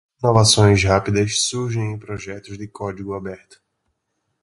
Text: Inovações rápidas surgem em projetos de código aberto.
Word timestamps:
Inovações 0.19 0.83
rápidas 0.83 1.43
surgem 1.43 1.91
em 1.91 1.99
projetos 1.99 2.57
de 2.57 2.67
código 2.67 3.13
aberto. 3.13 3.61